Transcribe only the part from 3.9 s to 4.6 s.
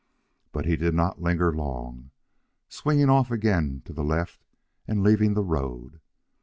the left